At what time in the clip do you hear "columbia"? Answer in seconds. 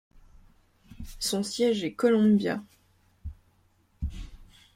1.93-2.59